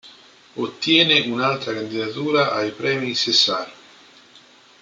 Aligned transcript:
Ottiene 0.55 1.19
un'altra 1.31 1.75
candidatura 1.75 2.53
ai 2.53 2.71
Premi 2.71 3.13
César. 3.13 3.71